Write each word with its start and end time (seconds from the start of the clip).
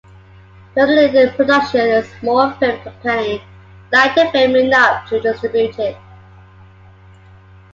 Tonylyn 0.75 1.35
Productions, 1.35 2.07
a 2.07 2.17
small 2.19 2.49
film 2.53 2.81
company, 2.81 3.39
liked 3.93 4.15
the 4.15 4.27
film 4.31 4.55
enough 4.55 5.07
to 5.09 5.19
distribute 5.19 5.77
it. 5.77 5.95